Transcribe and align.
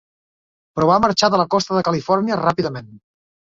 Però 0.79 0.87
va 0.93 0.95
marxar 1.03 1.31
de 1.35 1.41
la 1.43 1.47
costa 1.57 1.77
de 1.79 1.87
Califòrnia 1.91 2.41
ràpidament. 2.43 2.93